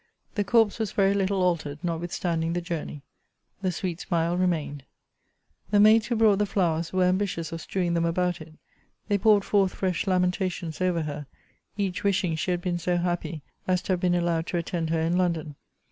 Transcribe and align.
The 0.33 0.43
corpse 0.43 0.79
was 0.79 0.93
very 0.93 1.13
little 1.13 1.43
altered, 1.43 1.77
notwithstanding 1.83 2.53
the 2.53 2.59
journey. 2.61 3.03
The 3.61 3.71
sweet 3.71 3.99
smile 3.99 4.35
remained. 4.35 4.83
The 5.69 5.79
maids 5.79 6.07
who 6.07 6.15
brought 6.15 6.39
the 6.39 6.47
flowers 6.47 6.91
were 6.91 7.03
ambitious 7.03 7.51
of 7.51 7.61
strewing 7.61 7.93
them 7.93 8.05
about 8.05 8.41
it: 8.41 8.55
they 9.09 9.19
poured 9.19 9.45
forth 9.45 9.75
fresh 9.75 10.07
lamentations 10.07 10.81
over 10.81 11.03
her; 11.03 11.27
each 11.77 12.03
wishing 12.03 12.35
she 12.35 12.49
had 12.49 12.63
been 12.63 12.79
so 12.79 12.97
happy 12.97 13.43
as 13.67 13.83
to 13.83 13.93
have 13.93 13.99
been 13.99 14.15
allowed 14.15 14.47
to 14.47 14.57
attend 14.57 14.89
her 14.89 15.01
in 15.01 15.19
London. 15.19 15.55